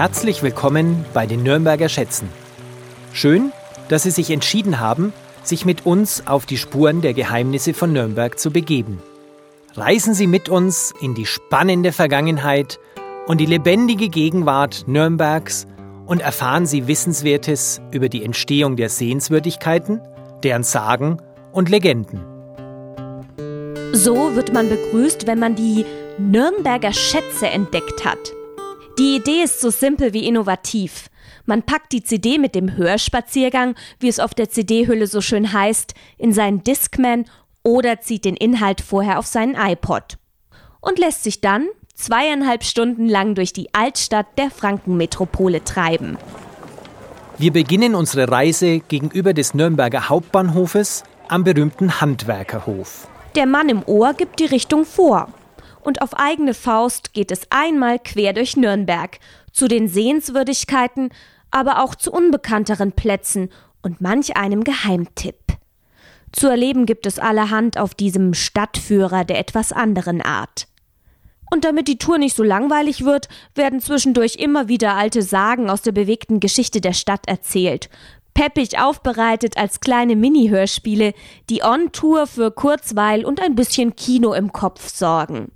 [0.00, 2.30] Herzlich willkommen bei den Nürnberger Schätzen.
[3.12, 3.52] Schön,
[3.90, 8.38] dass Sie sich entschieden haben, sich mit uns auf die Spuren der Geheimnisse von Nürnberg
[8.38, 9.02] zu begeben.
[9.76, 12.80] Reisen Sie mit uns in die spannende Vergangenheit
[13.26, 15.66] und die lebendige Gegenwart Nürnbergs
[16.06, 20.00] und erfahren Sie Wissenswertes über die Entstehung der Sehenswürdigkeiten,
[20.42, 21.18] deren Sagen
[21.52, 22.24] und Legenden.
[23.92, 25.84] So wird man begrüßt, wenn man die
[26.16, 28.32] Nürnberger Schätze entdeckt hat.
[29.00, 31.08] Die Idee ist so simpel wie innovativ.
[31.46, 35.94] Man packt die CD mit dem Hörspaziergang, wie es auf der CD-Hülle so schön heißt,
[36.18, 37.24] in seinen Discman
[37.62, 40.18] oder zieht den Inhalt vorher auf seinen iPod
[40.82, 46.18] und lässt sich dann zweieinhalb Stunden lang durch die Altstadt der Frankenmetropole treiben.
[47.38, 53.08] Wir beginnen unsere Reise gegenüber des Nürnberger Hauptbahnhofes am berühmten Handwerkerhof.
[53.34, 55.28] Der Mann im Ohr gibt die Richtung vor.
[55.82, 59.18] Und auf eigene Faust geht es einmal quer durch Nürnberg,
[59.52, 61.10] zu den Sehenswürdigkeiten,
[61.50, 63.50] aber auch zu unbekannteren Plätzen
[63.82, 65.36] und manch einem Geheimtipp.
[66.32, 70.68] Zu erleben gibt es allerhand auf diesem Stadtführer der etwas anderen Art.
[71.52, 75.82] Und damit die Tour nicht so langweilig wird, werden zwischendurch immer wieder alte Sagen aus
[75.82, 77.90] der bewegten Geschichte der Stadt erzählt.
[78.34, 81.12] Peppig aufbereitet als kleine Mini-Hörspiele,
[81.50, 85.50] die On-Tour für Kurzweil und ein bisschen Kino im Kopf sorgen.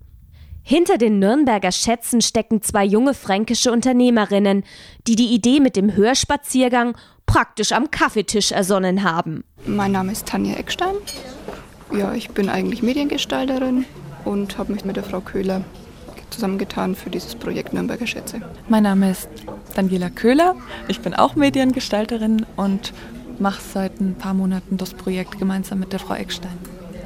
[0.67, 4.65] Hinter den Nürnberger Schätzen stecken zwei junge fränkische Unternehmerinnen,
[5.07, 9.45] die die Idee mit dem Hörspaziergang praktisch am Kaffeetisch ersonnen haben.
[9.67, 10.95] Mein Name ist Tanja Eckstein.
[11.95, 13.85] Ja, ich bin eigentlich Mediengestalterin
[14.25, 15.67] und habe mich mit der Frau Köhler
[16.31, 18.41] zusammengetan für dieses Projekt Nürnberger Schätze.
[18.71, 19.29] Mein Name ist
[19.75, 20.57] Daniela Köhler.
[20.89, 22.95] Ich bin auch Mediengestalterin und
[23.39, 26.59] mache seit ein paar Monaten das Projekt gemeinsam mit der Frau Eckstein.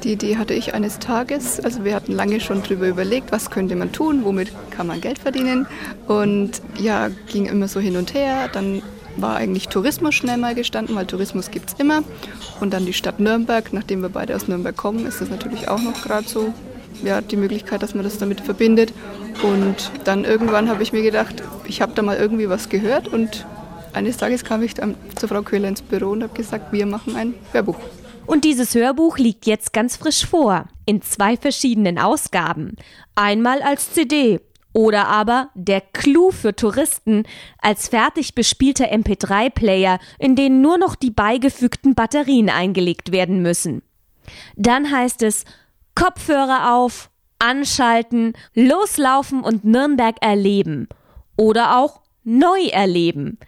[0.03, 1.59] Die Idee hatte ich eines Tages.
[1.59, 5.19] Also wir hatten lange schon darüber überlegt, was könnte man tun, womit kann man Geld
[5.19, 5.67] verdienen.
[6.07, 8.49] Und ja, ging immer so hin und her.
[8.51, 8.81] Dann
[9.17, 12.03] war eigentlich Tourismus schnell mal gestanden, weil Tourismus gibt es immer.
[12.61, 15.81] Und dann die Stadt Nürnberg, nachdem wir beide aus Nürnberg kommen, ist das natürlich auch
[15.81, 16.53] noch gerade so
[17.03, 18.93] ja, die Möglichkeit, dass man das damit verbindet.
[19.43, 23.45] Und dann irgendwann habe ich mir gedacht, ich habe da mal irgendwie was gehört und
[23.93, 27.15] eines Tages kam ich dann zur Frau Köhler ins Büro und habe gesagt, wir machen
[27.15, 27.79] ein Hörbuch.
[28.29, 32.75] Und dieses Hörbuch liegt jetzt ganz frisch vor, in zwei verschiedenen Ausgaben.
[33.15, 34.39] Einmal als CD
[34.71, 37.23] oder aber der Clou für Touristen
[37.57, 43.81] als fertig bespielter MP3-Player, in den nur noch die beigefügten Batterien eingelegt werden müssen.
[44.55, 45.43] Dann heißt es
[45.95, 47.09] Kopfhörer auf,
[47.39, 50.87] anschalten, loslaufen und Nürnberg erleben.
[51.35, 53.39] Oder auch neu erleben.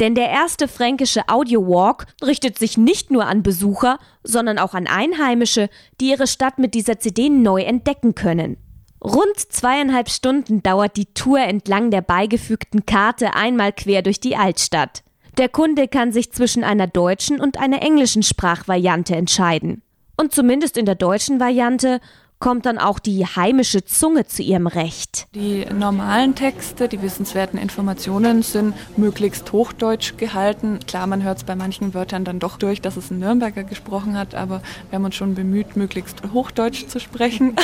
[0.00, 5.68] Denn der erste fränkische Audio-Walk richtet sich nicht nur an Besucher, sondern auch an Einheimische,
[6.00, 8.56] die ihre Stadt mit dieser CD neu entdecken können.
[9.02, 15.02] Rund zweieinhalb Stunden dauert die Tour entlang der beigefügten Karte einmal quer durch die Altstadt.
[15.36, 19.82] Der Kunde kann sich zwischen einer deutschen und einer englischen Sprachvariante entscheiden.
[20.16, 22.00] Und zumindest in der deutschen Variante
[22.38, 25.26] kommt dann auch die heimische Zunge zu ihrem Recht.
[25.34, 30.78] Die normalen Texte, die wissenswerten Informationen sind möglichst hochdeutsch gehalten.
[30.86, 34.16] Klar, man hört es bei manchen Wörtern dann doch durch, dass es ein Nürnberger gesprochen
[34.16, 37.56] hat, aber wir haben uns schon bemüht, möglichst hochdeutsch zu sprechen.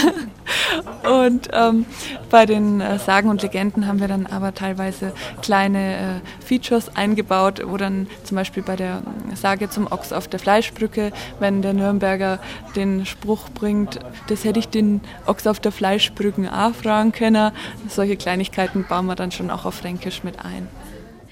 [1.25, 1.87] und ähm,
[2.31, 7.63] bei den äh, Sagen und Legenden haben wir dann aber teilweise kleine äh, Features eingebaut,
[7.65, 9.03] wo dann zum Beispiel bei der
[9.35, 12.39] Sage zum Ochs auf der Fleischbrücke, wenn der Nürnberger
[12.77, 17.53] den Spruch bringt, das hätte ich ich den Ochs auf der Fleischbrücken auch fragen können.
[17.89, 20.69] Solche Kleinigkeiten bauen wir dann schon auch auf Fränkisch mit ein.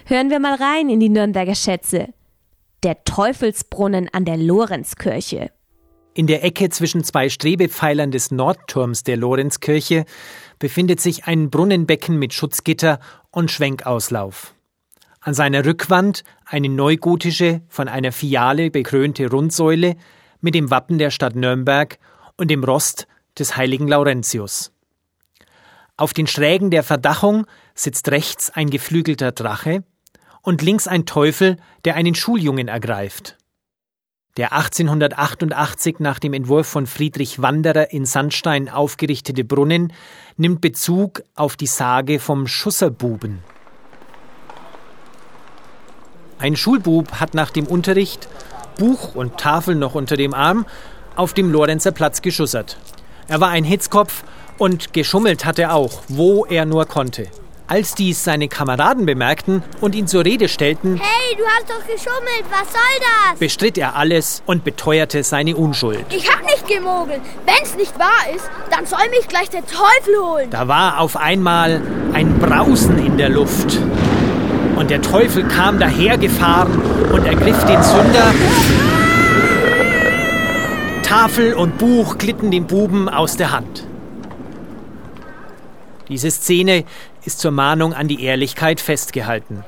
[0.07, 2.09] Hören wir mal rein in die Nürnberger Schätze.
[2.83, 5.51] Der Teufelsbrunnen an der Lorenzkirche.
[6.15, 10.05] In der Ecke zwischen zwei Strebepfeilern des Nordturms der Lorenzkirche
[10.59, 12.99] befindet sich ein Brunnenbecken mit Schutzgitter
[13.31, 14.55] und Schwenkauslauf.
[15.21, 19.97] An seiner Rückwand eine neugotische, von einer Fiale bekrönte Rundsäule
[20.41, 21.99] mit dem Wappen der Stadt Nürnberg
[22.37, 23.07] und dem Rost
[23.39, 24.73] des heiligen Laurentius.
[25.97, 29.85] Auf den Schrägen der Verdachung sitzt rechts ein geflügelter Drache
[30.43, 33.37] und links ein Teufel, der einen Schuljungen ergreift.
[34.39, 39.93] Der 1888 nach dem Entwurf von Friedrich Wanderer in Sandstein aufgerichtete Brunnen
[40.39, 43.41] nimmt Bezug auf die Sage vom Schusserbuben.
[46.39, 48.27] Ein Schulbub hat nach dem Unterricht,
[48.79, 50.65] Buch und Tafel noch unter dem Arm,
[51.15, 52.79] auf dem Lorenzer Platz geschussert.
[53.33, 54.25] Er war ein Hitzkopf
[54.59, 57.29] und geschummelt hat er auch, wo er nur konnte.
[57.67, 62.45] Als dies seine Kameraden bemerkten und ihn zur Rede stellten, Hey, du hast doch geschummelt,
[62.51, 63.01] was soll
[63.31, 63.39] das?
[63.39, 66.05] bestritt er alles und beteuerte seine Unschuld.
[66.11, 67.23] Ich hab nicht gemogelt.
[67.47, 70.51] Wenn's nicht wahr ist, dann soll mich gleich der Teufel holen.
[70.51, 71.81] Da war auf einmal
[72.13, 73.79] ein Brausen in der Luft.
[74.77, 78.35] Und der Teufel kam dahergefahren und ergriff den Sünder.
[81.13, 83.87] Tafel und Buch glitten dem Buben aus der Hand.
[86.09, 86.85] Diese Szene
[87.27, 89.63] ist zur Mahnung an die Ehrlichkeit festgehalten.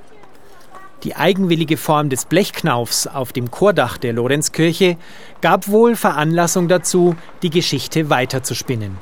[1.02, 4.96] Die eigenwillige Form des Blechknaufs auf dem Chordach der Lorenzkirche
[5.42, 8.96] gab wohl Veranlassung dazu, die Geschichte weiterzuspinnen.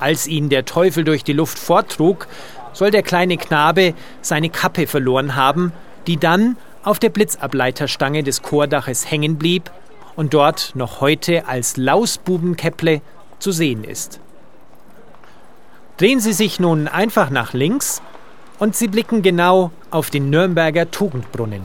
[0.00, 2.26] Als ihn der Teufel durch die Luft forttrug,
[2.72, 5.72] soll der kleine Knabe seine Kappe verloren haben,
[6.08, 9.70] die dann auf der Blitzableiterstange des Chordaches hängen blieb
[10.16, 13.02] und dort noch heute als Lausbubenkäpple
[13.38, 14.18] zu sehen ist.
[15.98, 18.02] Drehen Sie sich nun einfach nach links
[18.58, 21.62] und Sie blicken genau auf den Nürnberger Tugendbrunnen.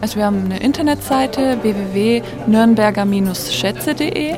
[0.00, 4.36] Also wir haben eine Internetseite www.nürnberger-schätze.de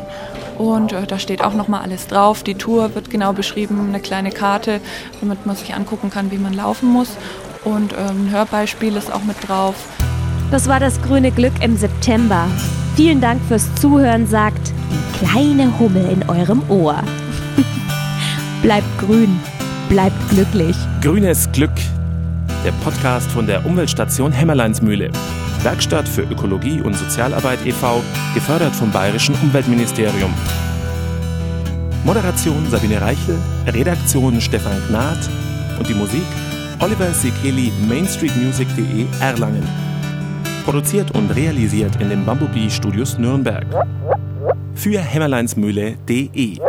[0.57, 2.43] und äh, da steht auch nochmal alles drauf.
[2.43, 4.81] Die Tour wird genau beschrieben, eine kleine Karte,
[5.21, 7.17] damit man sich angucken kann, wie man laufen muss.
[7.65, 9.75] Und ähm, ein Hörbeispiel ist auch mit drauf.
[10.51, 12.49] Das war das grüne Glück im September.
[12.97, 16.97] Vielen Dank fürs Zuhören, sagt die kleine Hummel in eurem Ohr.
[18.63, 19.39] bleibt grün,
[19.89, 20.77] bleibt glücklich.
[21.03, 21.71] Grünes Glück,
[22.65, 25.13] der Podcast von der Umweltstation Hämmerleinsmühle.
[25.63, 28.03] Werkstatt für Ökologie und Sozialarbeit e.V.,
[28.35, 30.35] gefördert vom Bayerischen Umweltministerium.
[32.05, 33.39] Moderation Sabine Reichel,
[33.69, 35.19] Redaktion Stefan Gnad
[35.79, 36.27] und die Musik
[36.81, 39.90] Oliver Sekeli, mainstreetmusic.de Erlangen.
[40.71, 43.67] Produziert und realisiert in den Bumblebee Studios Nürnberg.
[44.77, 46.61] Für hämmerleinsmühle.de